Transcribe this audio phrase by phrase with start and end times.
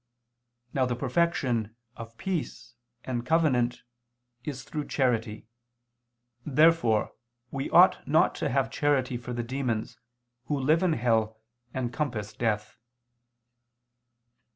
[0.73, 3.83] Now the perfection of a peace and covenant
[4.43, 5.45] is through charity.
[6.43, 7.13] Therefore
[7.51, 9.99] we ought not to have charity for the demons
[10.45, 11.39] who live in hell
[11.71, 12.77] and compass death.